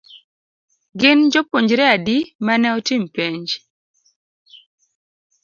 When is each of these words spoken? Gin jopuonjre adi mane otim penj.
Gin 0.99 1.19
jopuonjre 1.31 1.85
adi 1.95 2.17
mane 2.45 2.69
otim 2.79 3.03
penj. 3.15 3.47